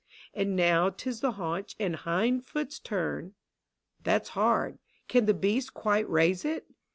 And 0.33 0.55
now 0.55 0.89
'tis 0.89 1.19
the 1.21 1.33
haunch 1.33 1.75
and 1.79 1.95
hind 1.95 2.43
foot's 2.43 2.79
turn— 2.79 3.35
That's 4.03 4.29
hard: 4.29 4.79
can 5.07 5.27
the 5.27 5.33
beast 5.35 5.75
quite 5.75 6.09
raise 6.09 6.43
it 6.43 6.65